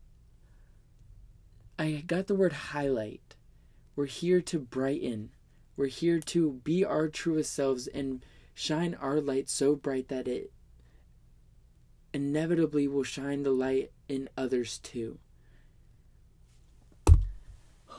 i 1.79 2.03
got 2.07 2.27
the 2.27 2.35
word 2.35 2.53
highlight 2.53 3.35
we're 3.97 4.07
here 4.07 4.41
to 4.41 4.59
brighten 4.59 5.31
we're 5.77 5.87
here 5.87 6.21
to 6.21 6.61
be 6.65 6.85
our 6.85 7.09
truest 7.09 7.53
selves 7.53 7.87
and 7.87 8.25
shine 8.55 8.95
our 9.01 9.21
light 9.21 9.49
so 9.49 9.75
bright 9.75 10.09
that 10.09 10.29
it 10.29 10.53
inevitably 12.13 12.87
will 12.87 13.03
shine 13.03 13.43
the 13.43 13.51
light 13.51 13.91
in 14.09 14.29
others 14.37 14.79
too. 14.79 15.19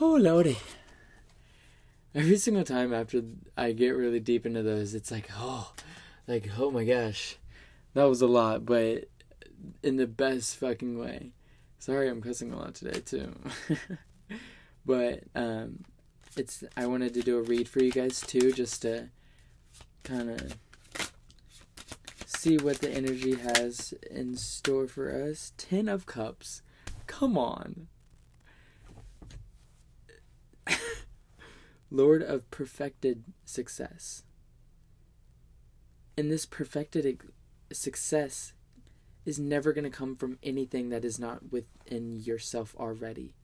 Oh, 0.00 0.14
lordy. 0.14 0.58
Every 2.14 2.36
single 2.36 2.64
time 2.64 2.92
after 2.92 3.22
I 3.56 3.72
get 3.72 3.90
really 3.90 4.20
deep 4.20 4.46
into 4.46 4.62
those, 4.62 4.94
it's 4.94 5.10
like, 5.10 5.28
oh, 5.36 5.72
like, 6.28 6.48
oh 6.58 6.70
my 6.70 6.84
gosh. 6.84 7.36
That 7.94 8.04
was 8.04 8.22
a 8.22 8.26
lot, 8.26 8.64
but 8.64 9.08
in 9.82 9.96
the 9.96 10.06
best 10.06 10.56
fucking 10.56 10.98
way. 10.98 11.32
Sorry, 11.84 12.08
I'm 12.08 12.22
cussing 12.22 12.50
a 12.50 12.56
lot 12.56 12.74
today, 12.74 13.00
too. 13.00 13.34
but, 14.86 15.20
um, 15.34 15.84
it's, 16.34 16.64
I 16.78 16.86
wanted 16.86 17.12
to 17.12 17.20
do 17.20 17.36
a 17.36 17.42
read 17.42 17.68
for 17.68 17.82
you 17.82 17.92
guys, 17.92 18.22
too, 18.22 18.52
just 18.52 18.80
to 18.80 19.10
kind 20.02 20.30
of 20.30 20.56
see 22.24 22.56
what 22.56 22.78
the 22.78 22.90
energy 22.90 23.34
has 23.34 23.92
in 24.10 24.34
store 24.38 24.86
for 24.86 25.12
us. 25.28 25.52
Ten 25.58 25.90
of 25.90 26.06
Cups. 26.06 26.62
Come 27.06 27.36
on. 27.36 27.88
Lord 31.90 32.22
of 32.22 32.50
perfected 32.50 33.24
success. 33.44 34.22
And 36.16 36.32
this 36.32 36.46
perfected 36.46 37.20
success 37.74 38.54
is 39.24 39.38
never 39.38 39.72
going 39.72 39.84
to 39.84 39.90
come 39.90 40.16
from 40.16 40.38
anything 40.42 40.90
that 40.90 41.04
is 41.04 41.18
not 41.18 41.50
within 41.50 42.20
yourself 42.20 42.74
already. 42.78 43.34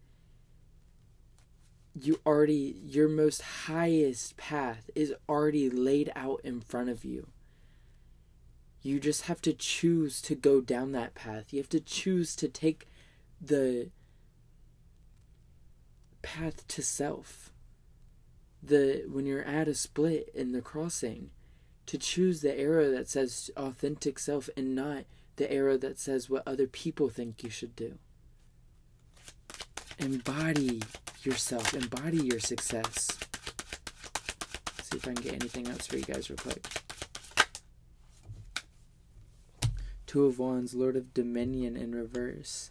You 1.99 2.21
already 2.25 2.81
your 2.85 3.09
most 3.09 3.43
highest 3.43 4.37
path 4.37 4.91
is 4.95 5.15
already 5.29 5.69
laid 5.69 6.13
out 6.15 6.41
in 6.45 6.61
front 6.61 6.89
of 6.89 7.05
you. 7.05 7.29
You 8.83 9.01
just 9.01 9.23
have 9.23 9.43
to 9.43 9.53
choose 9.53 10.23
to 10.23 10.35
go 10.35 10.61
down 10.61 10.93
that 10.93 11.15
path. 11.15 11.53
You 11.53 11.59
have 11.59 11.69
to 11.71 11.81
choose 11.81 12.35
to 12.37 12.49
take 12.49 12.87
the 13.41 13.91
path 16.23 16.67
to 16.69 16.83
self. 16.83 17.53
The 18.63 19.05
when 19.09 19.27
you're 19.27 19.43
at 19.43 19.69
a 19.69 19.75
split 19.75 20.31
in 20.35 20.53
the 20.53 20.63
crossing 20.63 21.31
to 21.87 21.99
choose 21.99 22.41
the 22.41 22.57
arrow 22.57 22.91
that 22.91 23.09
says 23.09 23.51
authentic 23.57 24.19
self 24.19 24.49
and 24.57 24.75
not 24.75 25.05
the 25.41 25.51
arrow 25.51 25.79
that 25.79 25.99
says 25.99 26.29
what 26.29 26.43
other 26.47 26.67
people 26.67 27.09
think 27.09 27.43
you 27.43 27.49
should 27.49 27.75
do 27.75 27.97
embody 29.99 30.83
yourself, 31.23 31.73
embody 31.73 32.19
your 32.19 32.39
success. 32.39 33.09
Let's 34.77 34.91
see 34.91 34.99
if 34.99 35.09
I 35.09 35.15
can 35.15 35.23
get 35.23 35.35
anything 35.35 35.69
else 35.69 35.87
for 35.87 35.97
you 35.97 36.05
guys 36.05 36.29
real 36.29 36.37
quick. 36.37 36.67
Two 40.07 40.27
of 40.27 40.39
Wands, 40.39 40.75
Lord 40.75 40.95
of 40.95 41.15
Dominion 41.15 41.75
in 41.75 41.95
reverse. 41.95 42.71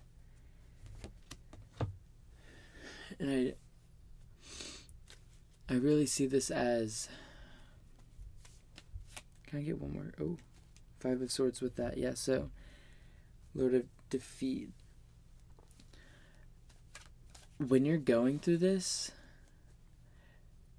And 3.19 3.31
I 3.31 3.53
I 5.73 5.77
really 5.77 6.05
see 6.05 6.27
this 6.27 6.51
as 6.51 7.09
Can 9.47 9.57
I 9.57 9.61
get 9.63 9.81
one 9.81 9.93
more? 9.93 10.13
Oh, 10.21 10.37
Five 10.99 11.21
of 11.21 11.31
Swords 11.31 11.61
with 11.61 11.77
that. 11.77 11.97
Yeah, 11.97 12.13
so 12.13 12.51
Lord 13.55 13.73
of 13.73 13.83
Defeat 14.09 14.69
when 17.59 17.85
you're 17.85 17.97
going 17.97 18.39
through 18.39 18.57
this 18.57 19.11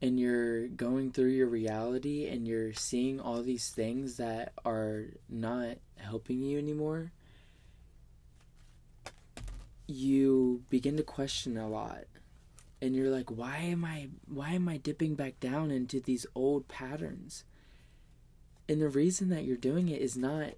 and 0.01 0.19
you're 0.19 0.67
going 0.67 1.13
through 1.13 1.29
your 1.29 1.47
reality 1.47 2.27
and 2.27 2.49
you're 2.49 2.73
seeing 2.73 3.21
all 3.21 3.43
these 3.43 3.69
things 3.69 4.17
that 4.17 4.53
are 4.65 5.05
not 5.29 5.77
helping 5.97 6.43
you 6.43 6.57
anymore, 6.57 7.13
you 9.87 10.63
begin 10.71 10.97
to 10.97 11.03
question 11.03 11.59
a 11.59 11.69
lot. 11.69 12.05
And 12.81 12.97
you're 12.97 13.11
like, 13.11 13.31
why 13.31 13.59
am 13.59 13.85
I 13.85 14.09
why 14.27 14.53
am 14.53 14.67
I 14.67 14.79
dipping 14.79 15.15
back 15.15 15.39
down 15.39 15.71
into 15.71 16.01
these 16.01 16.25
old 16.35 16.67
patterns? 16.67 17.45
And 18.71 18.81
the 18.81 18.89
reason 18.89 19.29
that 19.29 19.45
you're 19.45 19.59
doing 19.59 19.91
it 19.91 20.01
is 20.01 20.17
not 20.17 20.53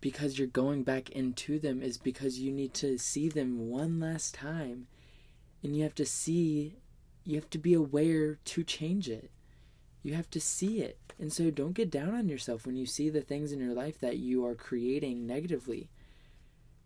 because 0.00 0.38
you're 0.38 0.48
going 0.48 0.82
back 0.82 1.10
into 1.10 1.58
them 1.58 1.82
is 1.82 1.98
because 1.98 2.38
you 2.38 2.50
need 2.50 2.74
to 2.74 2.98
see 2.98 3.28
them 3.28 3.68
one 3.68 4.00
last 4.00 4.34
time. 4.34 4.86
And 5.62 5.76
you 5.76 5.82
have 5.82 5.94
to 5.96 6.06
see 6.06 6.76
you 7.24 7.36
have 7.36 7.50
to 7.50 7.58
be 7.58 7.74
aware 7.74 8.38
to 8.44 8.64
change 8.64 9.08
it. 9.08 9.30
You 10.02 10.14
have 10.14 10.30
to 10.30 10.40
see 10.40 10.80
it. 10.80 10.98
And 11.18 11.32
so 11.32 11.50
don't 11.50 11.74
get 11.74 11.90
down 11.90 12.14
on 12.14 12.28
yourself 12.28 12.64
when 12.66 12.76
you 12.76 12.86
see 12.86 13.10
the 13.10 13.20
things 13.20 13.52
in 13.52 13.60
your 13.60 13.74
life 13.74 14.00
that 14.00 14.16
you 14.16 14.44
are 14.46 14.54
creating 14.54 15.26
negatively. 15.26 15.90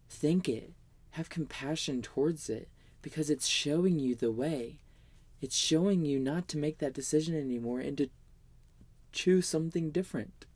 Think 0.08 0.48
it. 0.48 0.72
Have 1.12 1.28
compassion 1.28 2.02
towards 2.02 2.50
it 2.50 2.68
because 3.00 3.30
it's 3.30 3.46
showing 3.46 4.00
you 4.00 4.16
the 4.16 4.32
way. 4.32 4.80
It's 5.40 5.54
showing 5.54 6.04
you 6.04 6.18
not 6.18 6.48
to 6.48 6.58
make 6.58 6.78
that 6.78 6.94
decision 6.94 7.36
anymore 7.36 7.78
and 7.78 7.96
to 7.98 8.08
choose 9.12 9.46
something 9.46 9.90
different. 9.90 10.46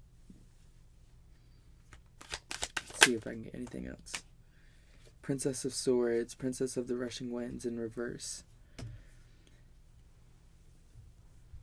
Let's 2.91 2.98
see 3.09 3.15
if 3.17 3.27
I 3.27 3.33
can 3.33 3.43
get 3.43 3.55
anything 3.55 3.87
else. 3.87 4.23
Princess 5.23 5.65
of 5.65 5.75
Swords, 5.75 6.35
Princess 6.35 6.77
of 6.77 6.89
the 6.89 6.97
Rushing 6.97 7.31
Winds 7.31 7.65
in 7.65 7.79
reverse. 7.79 8.45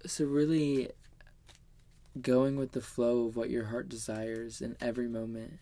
So, 0.05 0.25
really 0.25 0.89
going 2.21 2.57
with 2.57 2.71
the 2.71 2.81
flow 2.81 3.25
of 3.25 3.35
what 3.35 3.49
your 3.49 3.65
heart 3.65 3.89
desires 3.89 4.61
in 4.61 4.75
every 4.79 5.07
moment, 5.07 5.59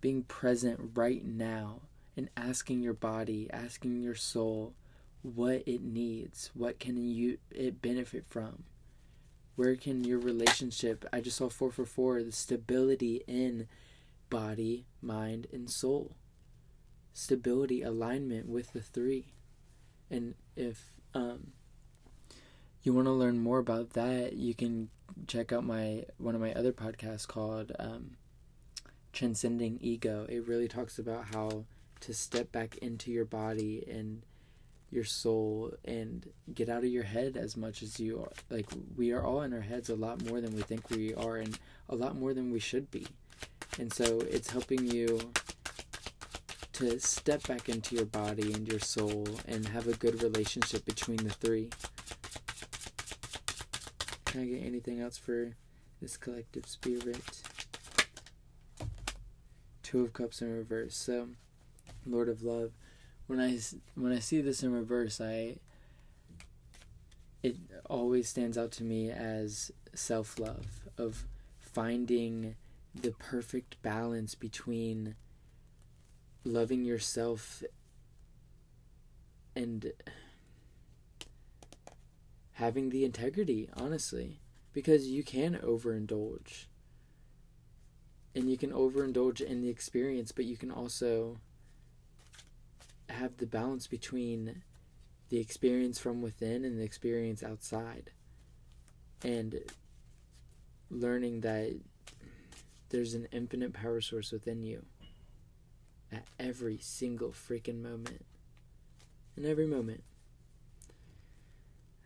being 0.00 0.22
present 0.22 0.92
right 0.94 1.24
now, 1.24 1.82
and 2.16 2.28
asking 2.36 2.82
your 2.82 2.94
body, 2.94 3.48
asking 3.52 4.00
your 4.00 4.14
soul 4.14 4.74
what 5.22 5.62
it 5.66 5.82
needs, 5.82 6.50
what 6.54 6.80
can 6.80 6.96
you 6.96 7.38
it 7.50 7.80
benefit 7.80 8.24
from, 8.28 8.64
where 9.56 9.76
can 9.76 10.04
your 10.04 10.18
relationship? 10.18 11.04
I 11.12 11.20
just 11.20 11.36
saw 11.36 11.48
four 11.48 11.70
for 11.70 11.84
four 11.84 12.22
the 12.22 12.32
stability 12.32 13.22
in 13.26 13.68
body, 14.30 14.86
mind, 15.02 15.46
and 15.52 15.68
soul, 15.68 16.16
stability, 17.12 17.82
alignment 17.82 18.48
with 18.48 18.72
the 18.72 18.80
three, 18.80 19.32
and 20.10 20.34
if 20.56 20.92
um, 21.14 21.52
you 22.82 22.92
want 22.92 23.06
to 23.06 23.12
learn 23.12 23.38
more 23.38 23.58
about 23.58 23.90
that, 23.90 24.34
you 24.34 24.54
can 24.54 24.88
check 25.26 25.52
out 25.52 25.64
my 25.64 26.04
one 26.18 26.34
of 26.34 26.40
my 26.40 26.52
other 26.54 26.72
podcasts 26.72 27.26
called 27.26 27.72
um, 27.78 28.12
Transcending 29.12 29.78
Ego. 29.80 30.26
It 30.28 30.46
really 30.46 30.68
talks 30.68 30.98
about 30.98 31.26
how 31.32 31.64
to 32.00 32.14
step 32.14 32.50
back 32.50 32.76
into 32.78 33.10
your 33.10 33.24
body 33.24 33.84
and 33.88 34.22
your 34.90 35.04
soul 35.04 35.72
and 35.84 36.28
get 36.52 36.68
out 36.68 36.84
of 36.84 36.90
your 36.90 37.04
head 37.04 37.36
as 37.36 37.56
much 37.56 37.82
as 37.82 37.98
you 37.98 38.20
are. 38.20 38.32
Like 38.50 38.66
we 38.96 39.12
are 39.12 39.24
all 39.24 39.42
in 39.42 39.52
our 39.52 39.60
heads 39.60 39.88
a 39.88 39.96
lot 39.96 40.24
more 40.26 40.40
than 40.40 40.54
we 40.54 40.62
think 40.62 40.90
we 40.90 41.14
are, 41.14 41.36
and 41.36 41.58
a 41.88 41.94
lot 41.94 42.16
more 42.16 42.34
than 42.34 42.50
we 42.50 42.58
should 42.58 42.90
be. 42.90 43.06
And 43.78 43.92
so 43.92 44.20
it's 44.30 44.50
helping 44.50 44.86
you 44.86 45.32
to 46.74 46.98
step 47.00 47.46
back 47.46 47.68
into 47.68 47.96
your 47.96 48.06
body 48.06 48.52
and 48.52 48.66
your 48.66 48.80
soul 48.80 49.26
and 49.46 49.68
have 49.68 49.86
a 49.86 49.94
good 49.94 50.22
relationship 50.22 50.84
between 50.84 51.18
the 51.18 51.30
three. 51.30 51.70
Can 54.24 54.42
I 54.42 54.44
get 54.46 54.64
anything 54.64 55.00
else 55.00 55.16
for 55.16 55.56
this 56.00 56.16
collective 56.16 56.66
spirit? 56.66 57.42
Two 59.82 60.04
of 60.04 60.12
Cups 60.12 60.40
in 60.40 60.52
reverse. 60.52 60.96
So, 60.96 61.28
Lord 62.06 62.28
of 62.28 62.42
Love. 62.42 62.72
When 63.26 63.40
I 63.40 63.58
when 63.94 64.12
I 64.12 64.18
see 64.18 64.40
this 64.40 64.62
in 64.62 64.72
reverse, 64.72 65.20
I 65.20 65.56
it 67.42 67.56
always 67.88 68.28
stands 68.28 68.56
out 68.56 68.72
to 68.72 68.84
me 68.84 69.10
as 69.10 69.70
self 69.94 70.38
love 70.38 70.66
of 70.96 71.24
finding 71.60 72.56
the 72.94 73.12
perfect 73.12 73.80
balance 73.82 74.34
between 74.34 75.14
loving 76.44 76.84
yourself 76.84 77.62
and 79.54 79.92
having 82.52 82.90
the 82.90 83.04
integrity, 83.04 83.68
honestly, 83.74 84.40
because 84.72 85.08
you 85.08 85.22
can 85.22 85.54
overindulge. 85.62 86.66
And 88.34 88.50
you 88.50 88.56
can 88.56 88.70
overindulge 88.70 89.40
in 89.40 89.60
the 89.60 89.68
experience, 89.68 90.32
but 90.32 90.46
you 90.46 90.56
can 90.56 90.70
also 90.70 91.38
have 93.10 93.36
the 93.36 93.46
balance 93.46 93.86
between 93.86 94.62
the 95.28 95.38
experience 95.38 95.98
from 95.98 96.22
within 96.22 96.64
and 96.64 96.78
the 96.78 96.84
experience 96.84 97.42
outside. 97.42 98.10
And 99.22 99.60
learning 100.90 101.40
that 101.42 101.74
there's 102.92 103.14
an 103.14 103.26
infinite 103.32 103.72
power 103.72 104.00
source 104.00 104.30
within 104.30 104.62
you 104.62 104.84
at 106.12 106.24
every 106.38 106.78
single 106.78 107.30
freaking 107.30 107.82
moment. 107.82 108.24
In 109.36 109.44
every 109.44 109.66
moment 109.66 110.04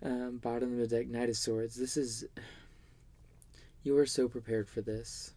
um, 0.02 0.38
bottom 0.38 0.72
of 0.72 0.78
the 0.78 0.86
deck, 0.86 1.08
Knight 1.08 1.28
of 1.28 1.36
Swords. 1.36 1.74
This 1.74 1.96
is. 1.96 2.24
You 3.82 3.96
are 3.98 4.06
so 4.06 4.28
prepared 4.28 4.68
for 4.68 4.80
this. 4.80 5.32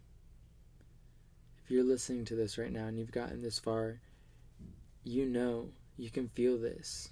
If 1.64 1.72
you're 1.72 1.84
listening 1.84 2.26
to 2.26 2.36
this 2.36 2.58
right 2.58 2.72
now 2.72 2.88
and 2.88 2.98
you've 2.98 3.12
gotten 3.12 3.42
this 3.42 3.60
far, 3.60 4.00
you 5.04 5.26
know, 5.26 5.70
you 5.98 6.10
can 6.10 6.28
feel 6.30 6.58
this. 6.58 7.10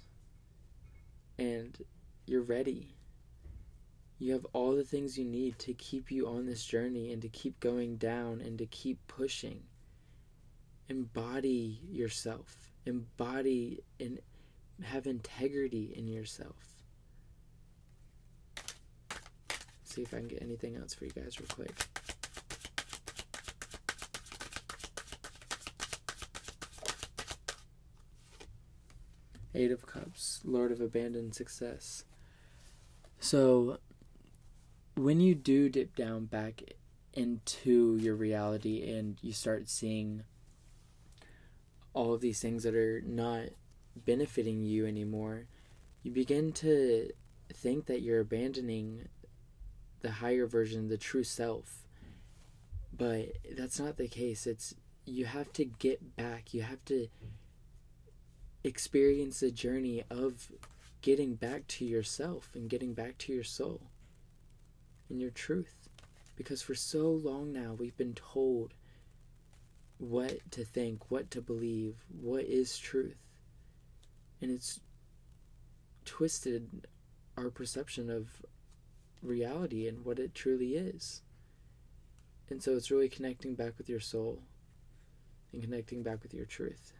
And 1.38 1.76
you're 2.26 2.42
ready. 2.42 2.88
You 4.18 4.32
have 4.32 4.46
all 4.52 4.74
the 4.74 4.84
things 4.84 5.16
you 5.16 5.24
need 5.24 5.58
to 5.60 5.74
keep 5.74 6.10
you 6.10 6.26
on 6.26 6.46
this 6.46 6.64
journey 6.64 7.12
and 7.12 7.22
to 7.22 7.28
keep 7.28 7.60
going 7.60 7.96
down 7.96 8.40
and 8.40 8.58
to 8.58 8.66
keep 8.66 8.98
pushing. 9.06 9.62
Embody 10.88 11.80
yourself. 11.88 12.72
Embody 12.84 13.80
and 14.00 14.18
have 14.82 15.06
integrity 15.06 15.92
in 15.96 16.08
yourself 16.08 16.78
see 19.98 20.02
if 20.04 20.14
I 20.14 20.18
can 20.18 20.28
get 20.28 20.42
anything 20.42 20.76
else 20.76 20.94
for 20.94 21.06
you 21.06 21.10
guys 21.10 21.40
real 21.40 21.48
quick. 21.48 21.74
Eight 29.54 29.72
of 29.72 29.86
Cups, 29.86 30.40
Lord 30.44 30.70
of 30.70 30.80
Abandoned 30.80 31.34
Success. 31.34 32.04
So, 33.18 33.78
when 34.98 35.20
you 35.20 35.34
do 35.34 35.68
dip 35.68 35.94
down 35.94 36.26
back 36.26 36.62
into 37.14 37.96
your 37.96 38.14
reality 38.14 38.90
and 38.90 39.18
you 39.22 39.32
start 39.32 39.68
seeing 39.68 40.24
all 41.94 42.14
of 42.14 42.20
these 42.20 42.40
things 42.40 42.62
that 42.64 42.74
are 42.74 43.00
not 43.04 43.44
benefiting 43.96 44.62
you 44.62 44.86
anymore, 44.86 45.46
you 46.02 46.10
begin 46.10 46.52
to 46.52 47.10
think 47.52 47.86
that 47.86 48.02
you're 48.02 48.20
abandoning 48.20 49.08
the 50.00 50.10
higher 50.10 50.46
version, 50.46 50.88
the 50.88 50.96
true 50.96 51.24
self. 51.24 51.86
But 52.96 53.32
that's 53.56 53.80
not 53.80 53.96
the 53.96 54.08
case. 54.08 54.46
It's 54.46 54.74
you 55.04 55.26
have 55.26 55.52
to 55.54 55.64
get 55.64 56.16
back. 56.16 56.52
You 56.52 56.62
have 56.62 56.84
to 56.86 57.08
experience 58.64 59.40
the 59.40 59.50
journey 59.50 60.02
of 60.10 60.50
getting 61.00 61.34
back 61.34 61.66
to 61.68 61.84
yourself 61.84 62.50
and 62.54 62.68
getting 62.68 62.92
back 62.92 63.16
to 63.18 63.32
your 63.32 63.44
soul 63.44 63.82
and 65.08 65.20
your 65.20 65.30
truth. 65.30 65.88
Because 66.36 66.62
for 66.62 66.74
so 66.74 67.10
long 67.10 67.52
now, 67.52 67.74
we've 67.76 67.96
been 67.96 68.14
told 68.14 68.74
what 69.98 70.38
to 70.52 70.64
think, 70.64 71.10
what 71.10 71.30
to 71.32 71.40
believe, 71.40 71.96
what 72.20 72.44
is 72.44 72.78
truth. 72.78 73.18
And 74.40 74.50
it's 74.50 74.80
twisted 76.04 76.86
our 77.36 77.50
perception 77.50 78.08
of 78.08 78.28
reality 79.22 79.88
and 79.88 80.04
what 80.04 80.18
it 80.18 80.34
truly 80.34 80.74
is. 80.74 81.22
And 82.50 82.62
so 82.62 82.76
it's 82.76 82.90
really 82.90 83.08
connecting 83.08 83.54
back 83.54 83.76
with 83.76 83.88
your 83.88 84.00
soul 84.00 84.42
and 85.52 85.62
connecting 85.62 86.02
back 86.02 86.22
with 86.22 86.32
your 86.32 86.46
truth. 86.46 86.92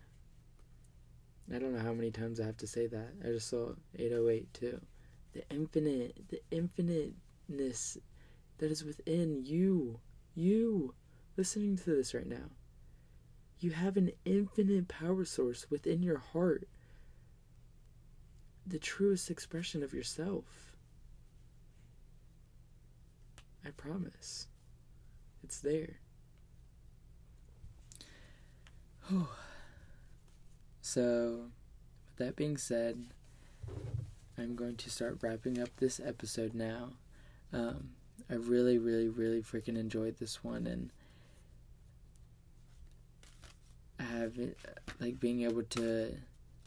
I 1.54 1.58
don't 1.58 1.74
know 1.74 1.82
how 1.82 1.94
many 1.94 2.10
times 2.10 2.40
I 2.40 2.44
have 2.44 2.58
to 2.58 2.66
say 2.66 2.86
that. 2.88 3.14
I 3.24 3.28
just 3.28 3.48
saw 3.48 3.72
808 3.98 4.52
too. 4.52 4.80
The 5.32 5.42
infinite, 5.50 6.28
the 6.28 6.40
infiniteness 7.48 7.98
that 8.58 8.70
is 8.70 8.84
within 8.84 9.44
you, 9.44 10.00
you 10.34 10.94
listening 11.36 11.76
to 11.76 11.84
this 11.84 12.14
right 12.14 12.26
now. 12.26 12.50
You 13.60 13.70
have 13.72 13.96
an 13.96 14.12
infinite 14.24 14.88
power 14.88 15.24
source 15.24 15.66
within 15.70 16.02
your 16.02 16.18
heart, 16.18 16.68
the 18.66 18.78
truest 18.78 19.30
expression 19.30 19.82
of 19.82 19.92
yourself. 19.92 20.44
I 23.64 23.70
promise. 23.70 24.46
It's 25.42 25.60
there. 25.60 25.98
so, 30.80 31.46
with 32.06 32.16
that 32.16 32.36
being 32.36 32.56
said, 32.56 33.06
I'm 34.36 34.54
going 34.54 34.76
to 34.76 34.90
start 34.90 35.18
wrapping 35.20 35.58
up 35.60 35.70
this 35.78 36.00
episode 36.04 36.54
now. 36.54 36.90
Um, 37.52 37.90
I 38.30 38.34
really, 38.34 38.78
really, 38.78 39.08
really 39.08 39.42
freaking 39.42 39.78
enjoyed 39.78 40.18
this 40.18 40.44
one, 40.44 40.66
and 40.66 40.90
I 43.98 44.02
have 44.02 44.34
like 45.00 45.18
being 45.18 45.42
able 45.42 45.62
to 45.62 46.14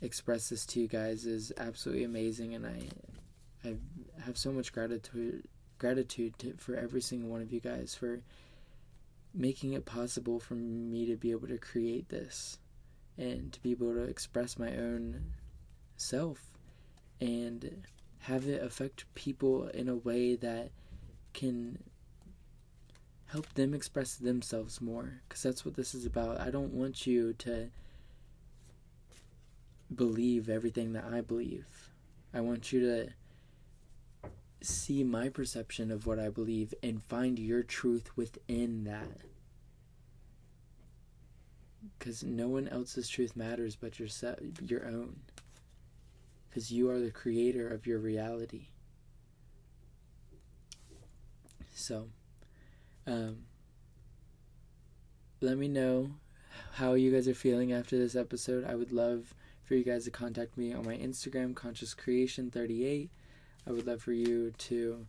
express 0.02 0.50
this 0.50 0.65
to 0.67 0.80
you 0.80 0.88
guys 0.88 1.26
is 1.26 1.54
absolutely 1.58 2.04
amazing, 2.04 2.56
and 2.56 2.65
I, 2.65 3.70
I 3.70 3.76
have 4.26 4.38
so 4.38 4.52
much 4.52 4.74
gratitude 4.74 5.48
gratitude 5.78 6.38
to, 6.38 6.54
for 6.58 6.76
every 6.76 7.02
single 7.02 7.30
one 7.30 7.41
of 7.41 7.52
you 7.52 7.60
guys 7.60 7.96
for 7.96 8.22
making 9.34 9.74
it 9.74 9.84
possible 9.84 10.39
for 10.39 10.54
me 10.54 11.08
to 11.08 11.15
be 11.15 11.32
able 11.32 11.48
to 11.48 11.58
create 11.58 12.10
this 12.10 12.60
and 13.17 13.52
to 13.52 13.60
be 13.62 13.72
able 13.72 13.94
to 13.94 14.04
express 14.04 14.60
my 14.60 14.76
own 14.78 15.24
self. 15.98 16.52
And 17.20 17.84
have 18.22 18.48
it 18.48 18.62
affect 18.62 19.14
people 19.16 19.68
in 19.68 19.90
a 19.90 19.96
way 19.96 20.36
that 20.36 20.70
can 21.34 21.80
help 23.28 23.54
them 23.54 23.74
express 23.74 24.16
themselves 24.16 24.82
more 24.82 25.22
because 25.28 25.42
that's 25.42 25.64
what 25.64 25.76
this 25.76 25.96
is 25.96 26.06
about. 26.06 26.40
I 26.40 26.50
don't 26.50 26.74
want 26.74 27.08
you 27.08 27.34
to 27.40 27.70
believe 29.94 30.50
everything 30.50 30.94
that 30.94 31.06
I 31.06 31.22
believe. 31.22 31.90
I 32.34 32.42
want 32.42 32.72
you 32.72 32.82
to 32.82 33.10
see 34.62 35.04
my 35.04 35.30
perception 35.30 35.92
of 35.92 36.06
what 36.06 36.20
I 36.20 36.30
believe 36.30 36.74
and 36.84 37.02
find 37.04 37.40
your 37.40 37.64
truth 37.64 38.16
within 38.16 38.84
that. 38.84 39.18
Because 41.98 42.24
no 42.24 42.48
one 42.48 42.68
else's 42.68 43.10
truth 43.10 43.36
matters 43.36 43.76
but 43.76 44.00
yourself, 44.00 44.40
your 44.62 44.86
own. 44.86 45.22
Because 46.52 46.72
you 46.72 46.90
are 46.92 47.00
the 47.00 47.12
creator 47.12 47.68
of 47.68 47.88
your 47.88 47.98
reality. 47.98 48.68
So, 51.74 52.10
um, 53.08 53.46
let 55.40 55.58
me 55.58 55.70
know 55.70 56.12
how 56.74 56.94
you 56.94 57.12
guys 57.12 57.28
are 57.28 57.34
feeling 57.34 57.72
after 57.72 57.98
this 57.98 58.16
episode. 58.16 58.66
I 58.66 58.76
would 58.76 58.92
love 58.92 59.34
for 59.64 59.76
you 59.76 59.86
guys 59.86 60.04
to 60.04 60.12
contact 60.12 60.58
me 60.58 60.74
on 60.74 60.86
my 60.86 60.98
Instagram, 60.98 61.56
Conscious 61.56 61.94
Creation 61.94 62.52
38. 62.52 63.10
I 63.66 63.72
would 63.72 63.88
love 63.88 64.02
for 64.02 64.12
you 64.12 64.52
to 64.52 65.06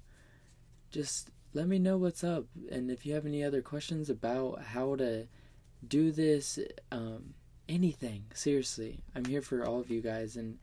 just 0.90 1.30
let 1.52 1.66
me 1.66 1.78
know 1.78 1.96
what's 1.96 2.22
up. 2.22 2.44
And 2.70 2.90
if 2.90 3.04
you 3.04 3.14
have 3.14 3.26
any 3.26 3.42
other 3.42 3.60
questions 3.60 4.08
about 4.08 4.62
how 4.62 4.94
to 4.96 5.26
do 5.86 6.12
this, 6.12 6.58
um, 6.90 7.34
anything, 7.68 8.24
seriously, 8.34 9.00
I'm 9.14 9.24
here 9.24 9.42
for 9.42 9.66
all 9.66 9.80
of 9.80 9.90
you 9.90 10.00
guys. 10.00 10.36
And 10.36 10.58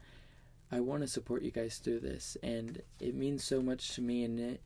I 0.71 0.79
want 0.79 1.01
to 1.01 1.07
support 1.07 1.41
you 1.41 1.51
guys 1.51 1.77
through 1.77 2.01
this. 2.01 2.37
And 2.43 2.81
it 2.99 3.15
means 3.15 3.43
so 3.43 3.61
much 3.61 3.95
to 3.95 4.01
me. 4.01 4.23
And 4.23 4.39
it, 4.39 4.61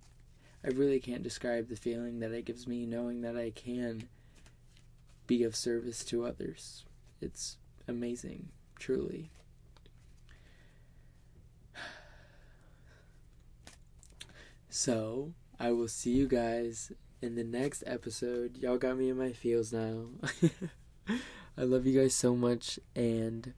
I 0.65 0.69
really 0.69 0.99
can't 0.99 1.23
describe 1.23 1.69
the 1.69 1.75
feeling 1.75 2.19
that 2.19 2.31
it 2.31 2.45
gives 2.45 2.67
me 2.67 2.85
knowing 2.85 3.21
that 3.21 3.37
I 3.37 3.51
can 3.51 4.09
be 5.27 5.43
of 5.43 5.55
service 5.55 6.03
to 6.05 6.25
others. 6.25 6.83
It's 7.21 7.57
amazing, 7.87 8.49
truly. 8.77 9.31
So, 14.69 15.33
I 15.59 15.71
will 15.71 15.87
see 15.87 16.09
you 16.09 16.27
guys 16.27 16.91
in 17.21 17.35
the 17.35 17.43
next 17.43 17.83
episode. 17.85 18.57
Y'all 18.57 18.79
got 18.79 18.97
me 18.97 19.09
in 19.09 19.17
my 19.19 19.31
feels 19.31 19.71
now. 19.71 20.05
I 21.57 21.61
love 21.61 21.85
you 21.85 21.99
guys 22.01 22.15
so 22.15 22.35
much 22.35 22.79
and 22.95 23.53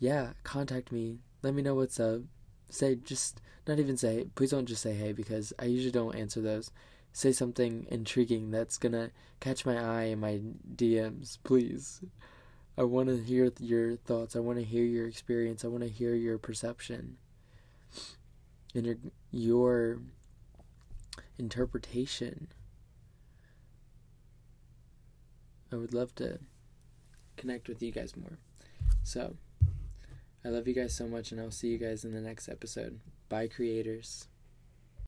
yeah, 0.00 0.30
contact 0.42 0.90
me. 0.90 1.18
Let 1.42 1.54
me 1.54 1.62
know 1.62 1.74
what's 1.74 2.00
up. 2.00 2.22
Say 2.70 2.96
just 2.96 3.40
not 3.68 3.78
even 3.78 3.96
say 3.96 4.26
please 4.34 4.50
don't 4.50 4.66
just 4.66 4.82
say 4.82 4.94
hey 4.94 5.12
because 5.12 5.52
I 5.58 5.66
usually 5.66 5.92
don't 5.92 6.16
answer 6.16 6.40
those. 6.40 6.72
Say 7.12 7.32
something 7.32 7.86
intriguing 7.90 8.50
that's 8.50 8.78
gonna 8.78 9.10
catch 9.40 9.66
my 9.66 9.78
eye 9.78 10.04
in 10.04 10.20
my 10.20 10.40
DMs, 10.74 11.38
please. 11.44 12.00
I 12.78 12.84
want 12.84 13.08
to 13.08 13.22
hear 13.22 13.52
your 13.60 13.96
thoughts. 13.96 14.34
I 14.34 14.40
want 14.40 14.58
to 14.58 14.64
hear 14.64 14.84
your 14.84 15.06
experience. 15.06 15.64
I 15.64 15.68
want 15.68 15.82
to 15.82 15.90
hear 15.90 16.14
your 16.14 16.38
perception 16.38 17.18
and 18.74 18.86
your 18.86 18.96
your 19.30 19.98
interpretation. 21.38 22.48
I 25.72 25.76
would 25.76 25.92
love 25.92 26.14
to 26.16 26.38
connect 27.36 27.68
with 27.68 27.82
you 27.82 27.92
guys 27.92 28.16
more. 28.16 28.38
So, 29.02 29.36
I 30.44 30.48
love 30.48 30.66
you 30.66 30.74
guys 30.74 30.94
so 30.94 31.06
much, 31.06 31.32
and 31.32 31.40
I'll 31.40 31.50
see 31.50 31.68
you 31.68 31.78
guys 31.78 32.04
in 32.04 32.12
the 32.14 32.20
next 32.20 32.48
episode. 32.48 33.00
Bye, 33.28 33.48
creators. 33.48 34.26